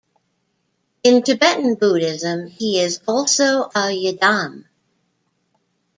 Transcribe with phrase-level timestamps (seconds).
[1.03, 4.65] In Tibetan Buddhism, he is also a yidam.